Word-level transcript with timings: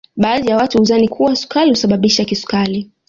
Baadhi 0.15 0.47
ya 0.49 0.57
watu 0.57 0.77
hudhani 0.77 1.07
kuwa 1.07 1.35
sukari 1.35 1.69
husababisha 1.69 2.25
kisukari 2.25 2.91